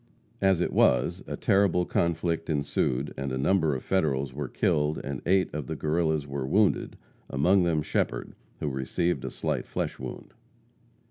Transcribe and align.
As 0.41 0.61
it 0.61 0.73
was, 0.73 1.23
a 1.27 1.37
terrible 1.37 1.85
conflict 1.85 2.49
ensued, 2.49 3.13
and 3.17 3.31
a 3.31 3.37
number 3.37 3.75
of 3.75 3.83
Federals 3.83 4.33
were 4.33 4.47
killed 4.47 4.97
and 5.03 5.21
eight 5.27 5.53
of 5.53 5.67
the 5.67 5.75
Guerrillas 5.75 6.25
were 6.25 6.47
wounded, 6.47 6.97
among 7.29 7.61
them 7.65 7.83
Shepherd, 7.83 8.33
who 8.59 8.67
received 8.69 9.23
a 9.23 9.29
slight 9.29 9.67
flesh 9.67 9.99
wound. 9.99 10.33